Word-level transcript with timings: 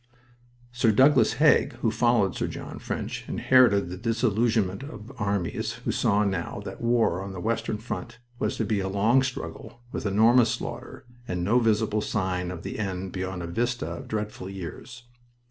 Sir 0.71 0.91
Douglas 0.91 1.33
Haig, 1.33 1.73
who 1.83 1.91
followed 1.91 2.35
Sir 2.35 2.47
John 2.47 2.79
French, 2.79 3.23
inherited 3.29 3.87
the 3.89 3.97
disillusionment 3.97 4.81
of 4.81 5.11
armies 5.21 5.73
who 5.73 5.91
saw 5.91 6.23
now 6.23 6.59
that 6.65 6.81
war 6.81 7.21
on 7.21 7.33
the 7.33 7.39
western 7.39 7.77
front 7.77 8.17
was 8.39 8.57
to 8.57 8.65
be 8.65 8.79
a 8.79 8.89
long 8.89 9.21
struggle, 9.21 9.79
with 9.91 10.07
enormous 10.07 10.49
slaughter, 10.49 11.05
and 11.27 11.43
no 11.43 11.59
visible 11.59 12.01
sign 12.01 12.49
of 12.49 12.63
the 12.63 12.79
end 12.79 13.11
beyond 13.11 13.43
a 13.43 13.45
vista 13.45 13.85
of 13.85 14.07
dreadful 14.07 14.49
years. 14.49 15.03